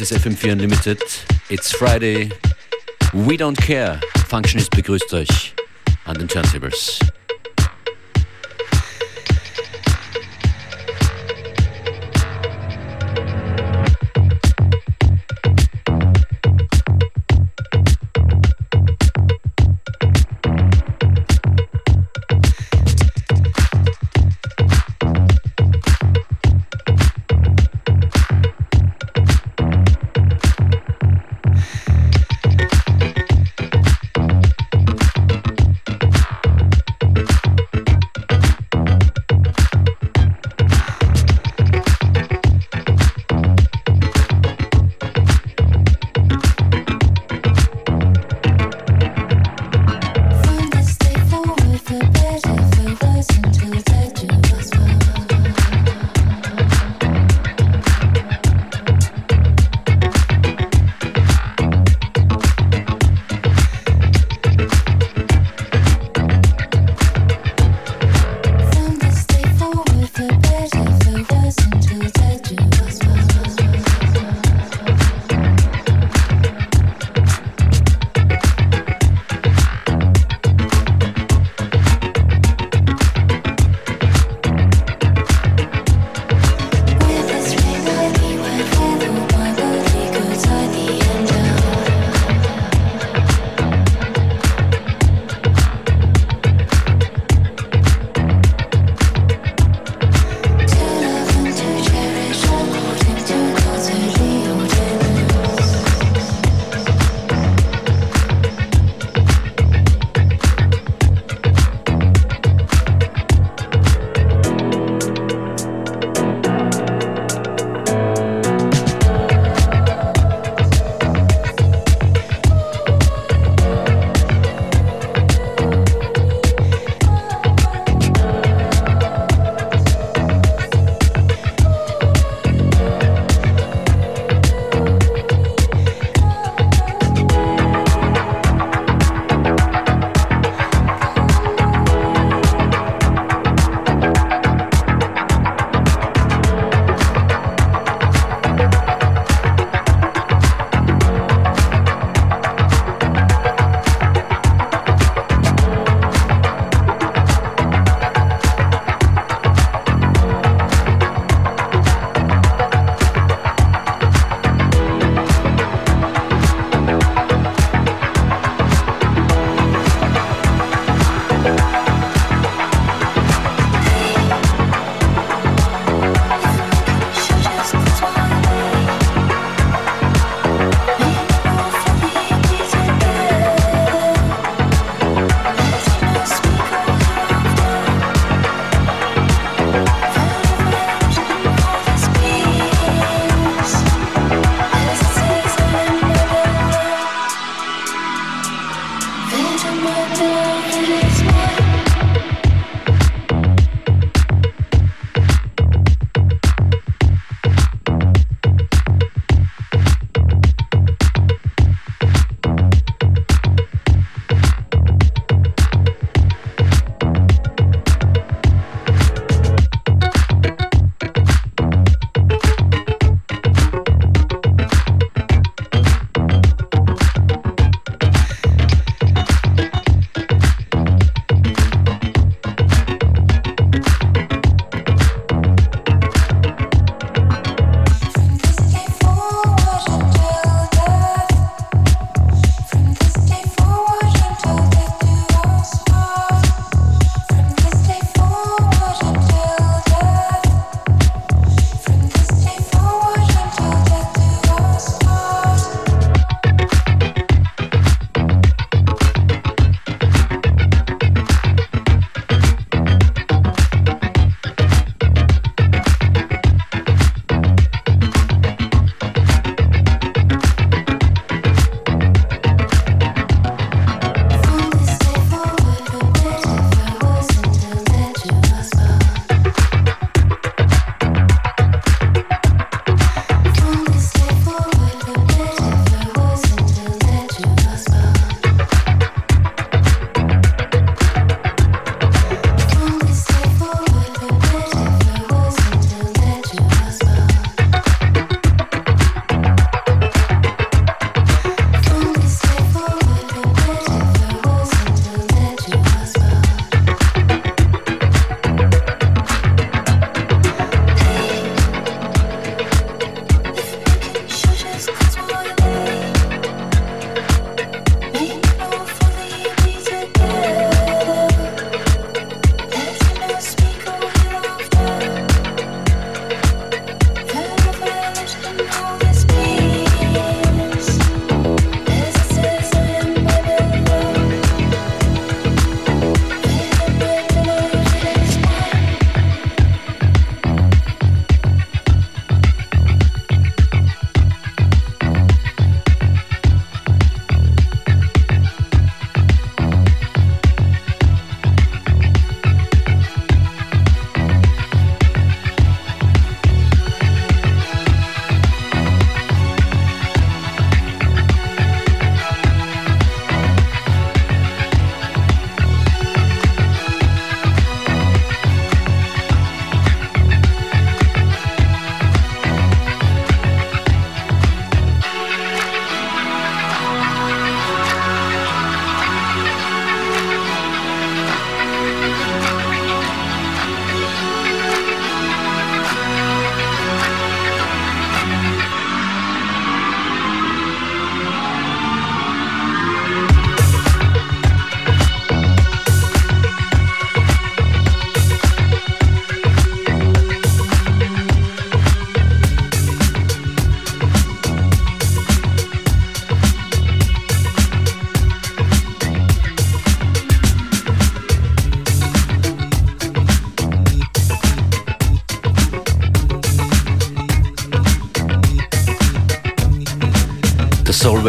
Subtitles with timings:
[0.00, 1.02] Das ist FM4 Unlimited.
[1.50, 2.30] It's Friday.
[3.12, 4.00] We don't care.
[4.28, 5.54] Functionist begrüßt euch
[6.06, 7.00] an den Turntables.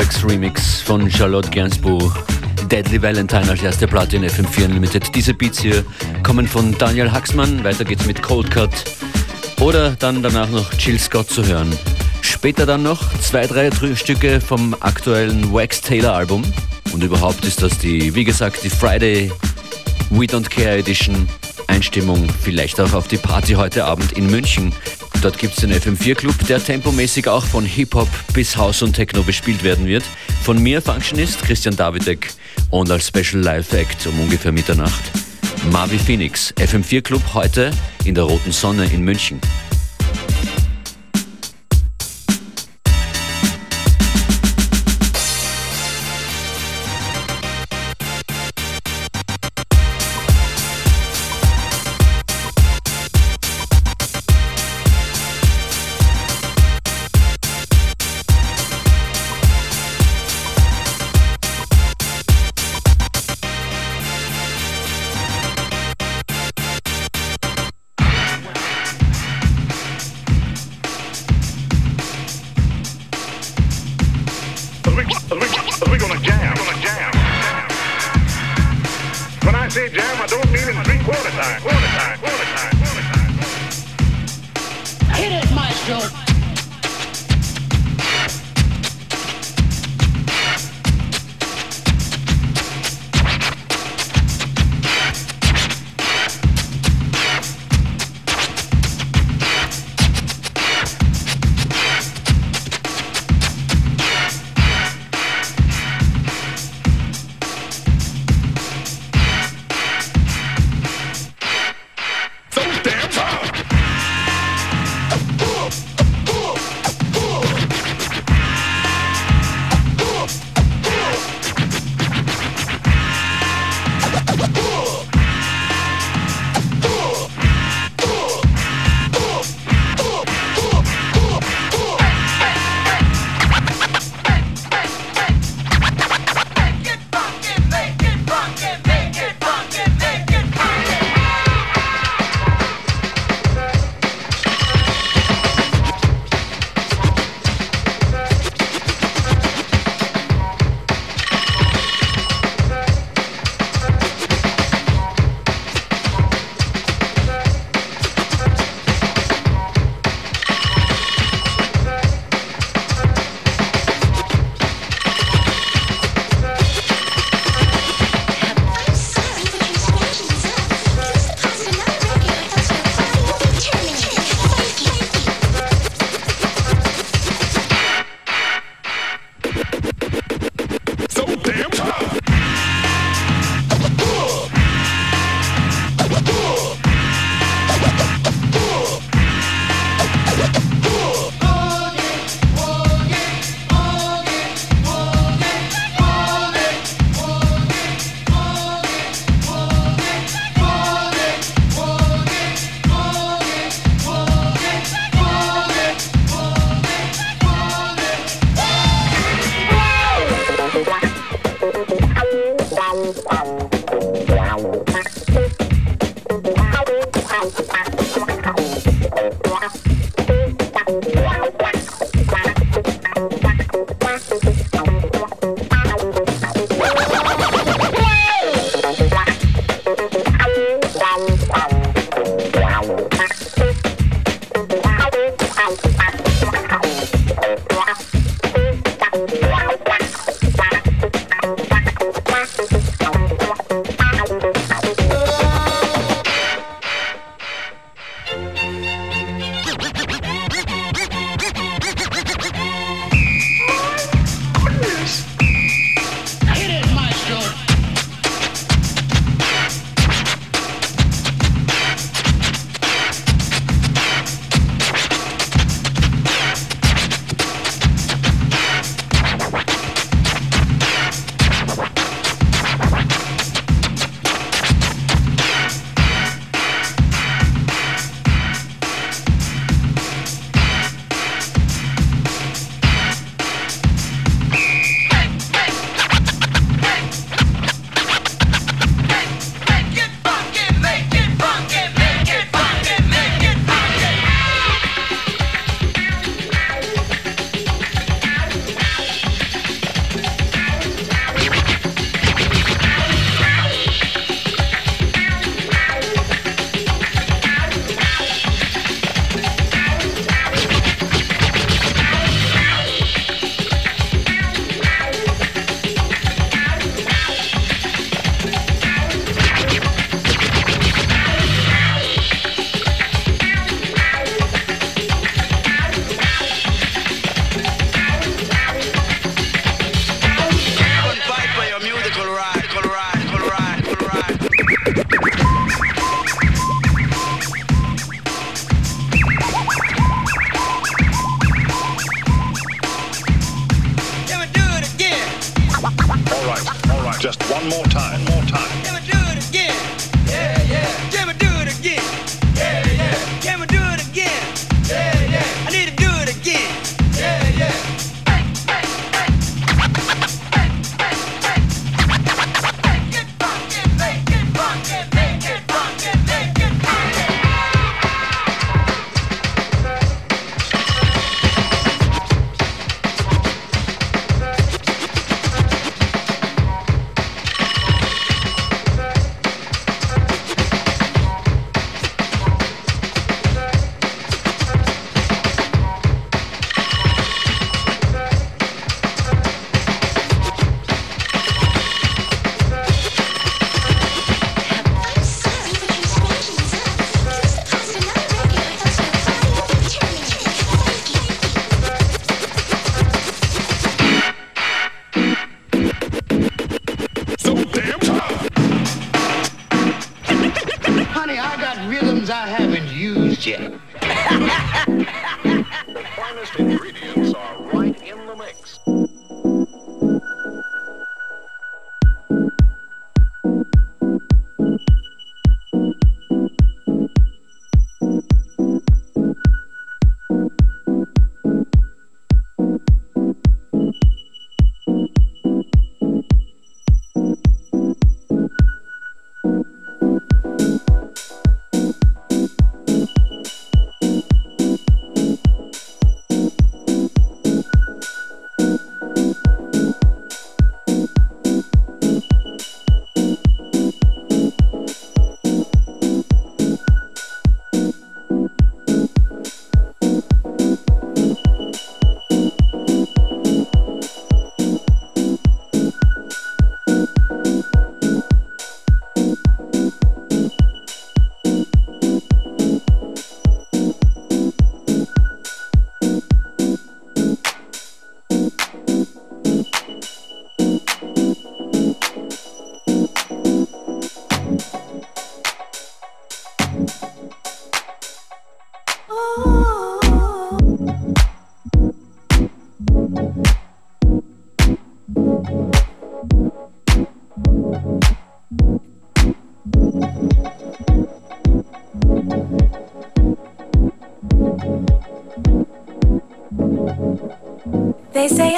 [0.02, 2.12] Soulwax Remix von Charlotte Gainsbourg.
[2.72, 5.14] Deadly Valentine als erste Platte in FM4 Unlimited.
[5.14, 5.86] Diese Beats hier
[6.24, 7.64] kommen von Daniel Haxmann.
[7.64, 8.72] Weiter geht's mit Cold Cut.
[9.60, 11.72] Oder dann danach noch Jill Scott zu hören.
[12.22, 16.44] Später dann noch zwei, drei Stücke vom aktuellen Wax Taylor Album.
[16.94, 19.32] Und überhaupt ist das die, wie gesagt, die Friday
[20.10, 21.28] We Don't Care Edition.
[21.68, 24.74] Einstimmung vielleicht auch auf die Party heute Abend in München.
[25.22, 29.22] Dort gibt es den FM4 Club, der tempomäßig auch von Hip-Hop bis House und Techno
[29.22, 30.04] bespielt werden wird.
[30.44, 32.32] Von mir Functionist Christian Davidek
[32.72, 35.12] und als Special Live Act um ungefähr Mitternacht
[35.70, 37.72] Marvi Phoenix, FM4 Club heute
[38.04, 39.40] in der Roten Sonne in München.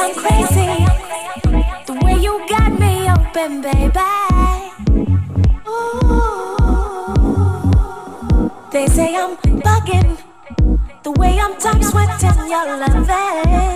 [0.04, 0.68] I'm crazy,
[1.86, 4.02] the way you got me open, baby.
[5.66, 7.24] Ooh.
[8.70, 10.18] They say I'm bugging,
[11.04, 13.73] the way I'm tongue sweating your loving.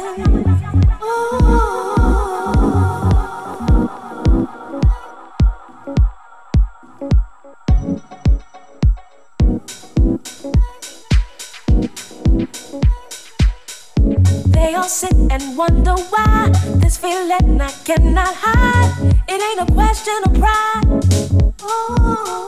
[17.40, 19.16] Feeling I cannot hide.
[19.28, 21.56] It ain't a question of pride.
[21.62, 22.47] Oh.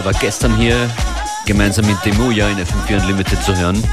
[0.00, 0.88] Der war gestern hier
[1.44, 3.84] gemeinsam mit Demuja in FM4 Unlimited zu hören.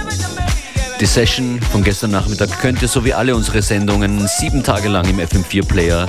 [1.01, 5.05] Die Session von gestern Nachmittag könnt ihr so wie alle unsere Sendungen sieben Tage lang
[5.09, 6.07] im FM4 Player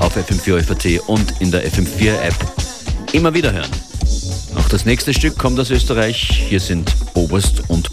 [0.00, 2.34] auf FM4 FAT und in der FM4 App
[3.12, 3.70] immer wieder hören.
[4.56, 6.44] Auch das nächste Stück kommt aus Österreich.
[6.46, 7.85] Hier sind Oberst und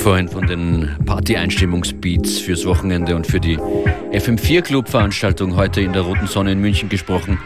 [0.00, 3.58] habe vorhin von den Party-Einstimmungsbeats fürs Wochenende und für die
[4.12, 7.38] FM4 Club-Veranstaltung heute in der Roten Sonne in München gesprochen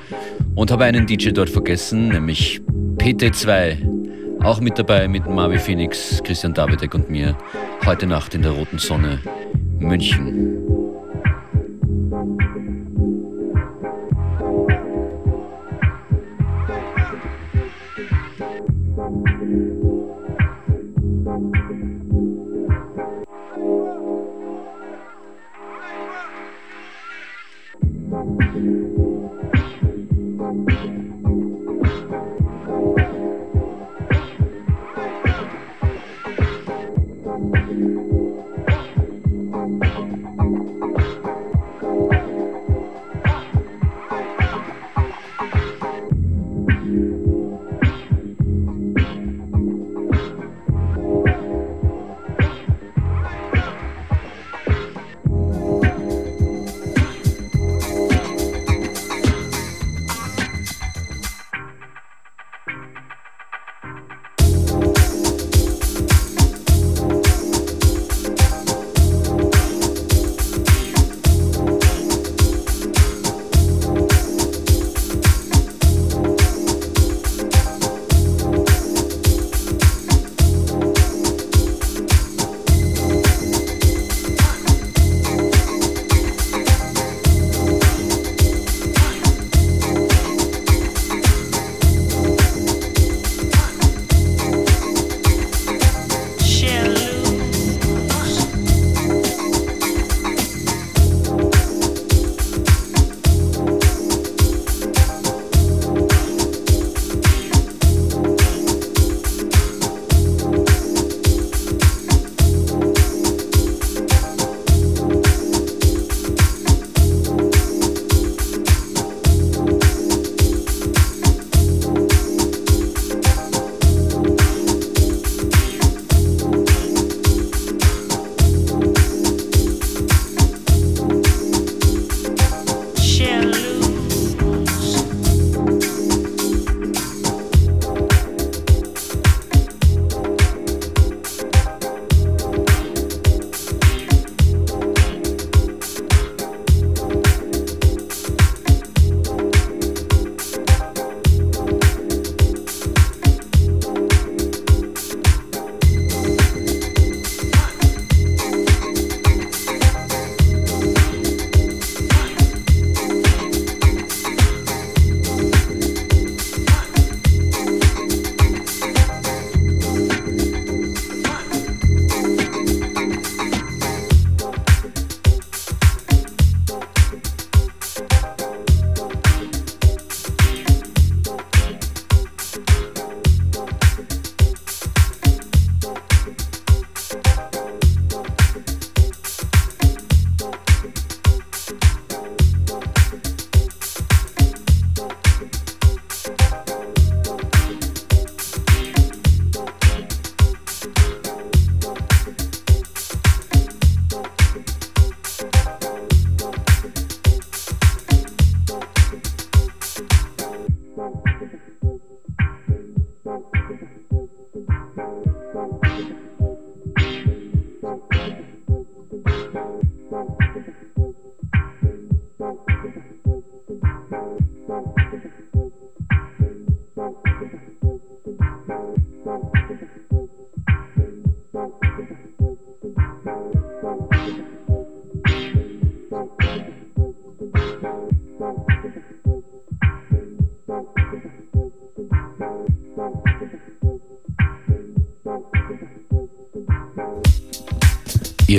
[0.55, 2.61] und habe einen DJ dort vergessen, nämlich
[2.99, 4.45] PT2.
[4.45, 7.37] Auch mit dabei mit Marvi Phoenix, Christian Davidek und mir
[7.87, 9.19] heute Nacht in der Roten Sonne
[9.81, 10.54] München.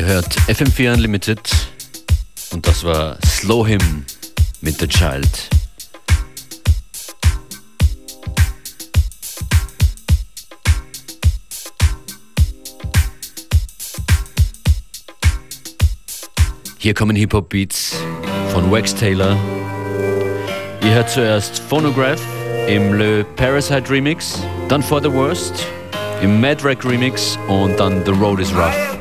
[0.06, 1.40] Ihr hört FM4 Unlimited
[2.52, 4.06] und das war Slow Him
[4.62, 5.28] mit The Child.
[16.78, 17.96] Hier kommen Hip-Hop-Beats
[18.52, 19.36] von Wax Taylor.
[20.84, 22.22] Ihr hört zuerst Phonograph
[22.68, 24.40] im Le Parasite Remix,
[24.70, 25.66] dann For the Worst
[26.22, 28.95] im Mad Rack Remix und dann The Road is Rough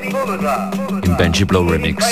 [1.04, 2.04] im Benji Blow Remix.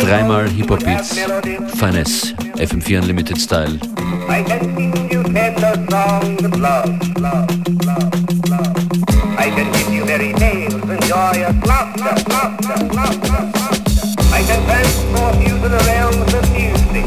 [0.00, 1.18] Dreimal Hip-Hop-Beats,
[1.76, 3.78] Finesse, FM4 Unlimited Style.
[4.28, 7.48] I can sing you tender songs of love, love,
[7.84, 8.78] love, love.
[11.08, 13.40] joyous laughter, laughter, laughter.
[14.30, 17.06] I can transport you to the realms of music.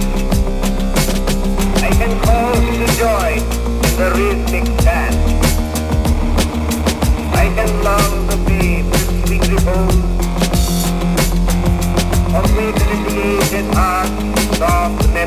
[1.83, 3.31] I can cause you to joy
[3.87, 5.10] in the rhythmic dance.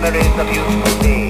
[0.01, 1.24] Memories of youthful days.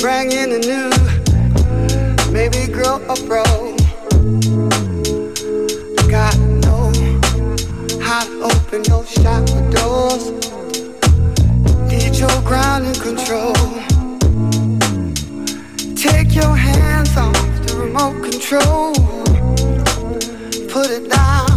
[0.00, 0.88] Bring in the new,
[2.32, 3.44] maybe grow a pro.
[6.08, 6.96] God knows
[8.02, 10.30] how to open those shop doors.
[11.90, 13.52] Need your ground and control.
[15.94, 17.36] Take your hands off
[17.66, 18.94] the remote control.
[20.70, 21.50] Put it down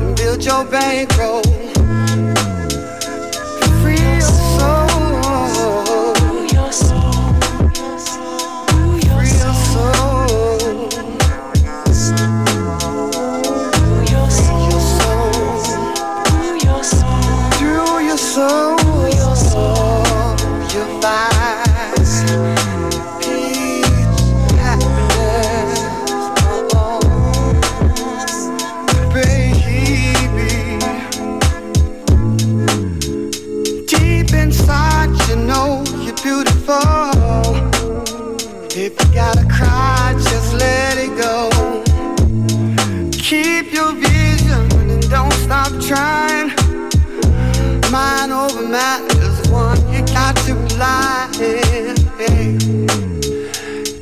[0.00, 1.63] and build your bankroll.
[45.94, 46.48] Trying.
[47.92, 51.30] Mind over matter is one you got to rely.
[51.38, 51.94] Hey,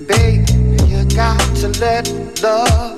[0.07, 0.49] babe,
[0.88, 2.05] you got to let
[2.43, 2.91] love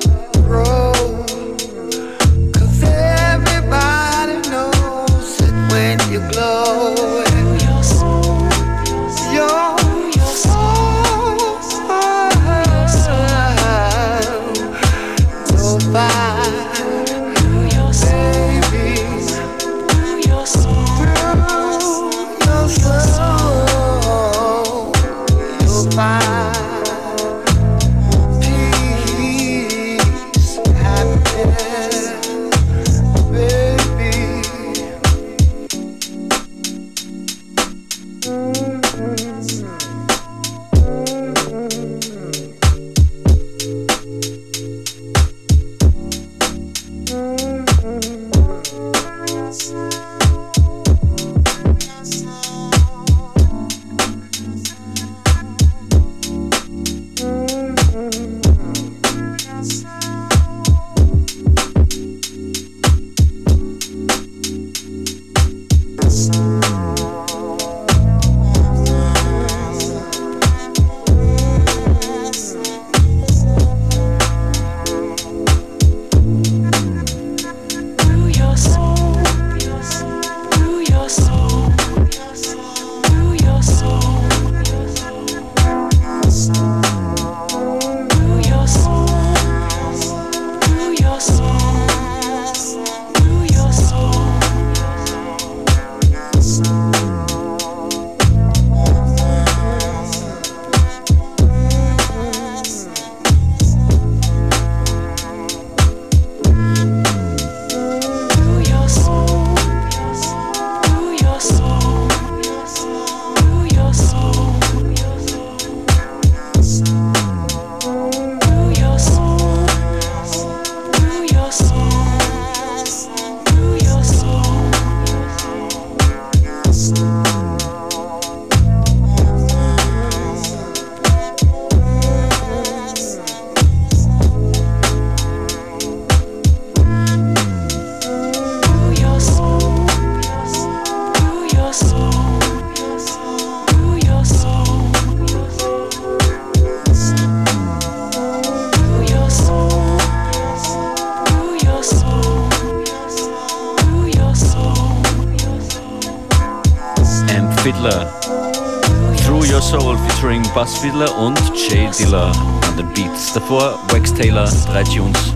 [160.95, 162.31] Fiddler und Jay Diller
[162.69, 163.33] an den Beats.
[163.33, 165.35] Davor Wax Taylor, drei Tunes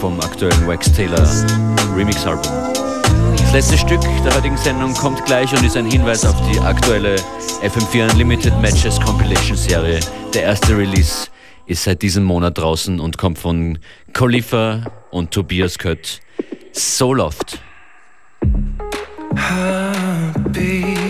[0.00, 1.22] vom aktuellen Wax Taylor
[1.94, 2.50] Remix-Album.
[3.36, 7.16] Das letzte Stück der heutigen Sendung kommt gleich und ist ein Hinweis auf die aktuelle
[7.62, 10.00] FM4 Unlimited Matches Compilation Serie.
[10.32, 11.28] Der erste Release
[11.66, 13.78] ist seit diesem Monat draußen und kommt von
[14.14, 16.20] Khalifa und Tobias Kött.
[16.72, 17.58] So Loft.
[19.36, 21.03] Heartbeats